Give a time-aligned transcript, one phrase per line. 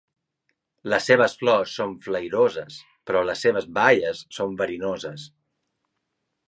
[0.93, 2.79] Les seves flors són flairoses
[3.11, 5.33] però les seves baies són verinoses.